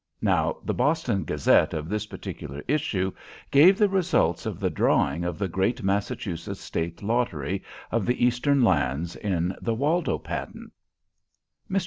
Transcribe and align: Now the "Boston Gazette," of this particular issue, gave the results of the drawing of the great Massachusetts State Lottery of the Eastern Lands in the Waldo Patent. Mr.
Now 0.23 0.57
the 0.65 0.73
"Boston 0.73 1.25
Gazette," 1.25 1.75
of 1.75 1.87
this 1.87 2.07
particular 2.07 2.63
issue, 2.67 3.11
gave 3.51 3.77
the 3.77 3.87
results 3.87 4.47
of 4.47 4.59
the 4.59 4.71
drawing 4.71 5.23
of 5.23 5.37
the 5.37 5.47
great 5.47 5.83
Massachusetts 5.83 6.59
State 6.59 7.03
Lottery 7.03 7.61
of 7.91 8.07
the 8.07 8.25
Eastern 8.25 8.63
Lands 8.63 9.15
in 9.17 9.55
the 9.61 9.75
Waldo 9.75 10.17
Patent. 10.17 10.73
Mr. 11.69 11.79